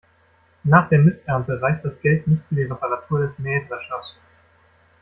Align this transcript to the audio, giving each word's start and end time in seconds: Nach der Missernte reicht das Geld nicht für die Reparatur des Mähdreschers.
Nach 0.63 0.89
der 0.89 0.97
Missernte 0.97 1.61
reicht 1.61 1.85
das 1.85 2.01
Geld 2.01 2.25
nicht 2.25 2.41
für 2.49 2.55
die 2.55 2.63
Reparatur 2.63 3.19
des 3.19 3.37
Mähdreschers. 3.37 4.15